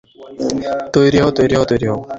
তৈরি 0.93 1.17
হও, 1.21 1.31
তৈরি 1.37 1.53
হও, 1.57 1.65
তৈরি 1.71 1.85
হও। 1.91 1.99